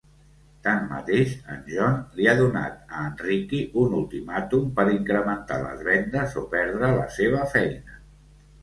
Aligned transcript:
Tanmateix, 0.67 1.35
en 1.55 1.59
John 1.73 1.99
li 2.21 2.25
ha 2.31 2.35
donat 2.39 2.81
a 3.01 3.03
en 3.09 3.13
Ricky 3.27 3.61
un 3.85 3.95
ultimàtum 4.01 4.75
per 4.81 4.89
incrementar 4.97 5.61
les 5.69 5.87
vendes, 5.93 6.37
o 6.45 6.49
perdre 6.57 6.93
la 7.01 7.07
seva 7.21 7.47
feina. 7.57 8.03